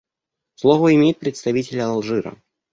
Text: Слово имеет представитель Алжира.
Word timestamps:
Слово 0.55 0.95
имеет 0.95 1.19
представитель 1.19 1.79
Алжира. 1.81 2.35